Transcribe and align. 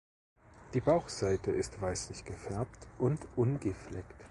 Die 0.73 0.81
Bauchseite 0.81 1.51
ist 1.51 1.79
weißlich 1.79 2.25
gefärbt 2.25 2.87
und 2.97 3.19
ungefleckt. 3.35 4.15